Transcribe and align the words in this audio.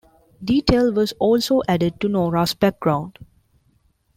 Detail 0.43 0.91
was 0.93 1.11
also 1.19 1.61
added 1.67 1.99
to 1.99 2.09
Nora's 2.09 2.55
background. 2.55 3.19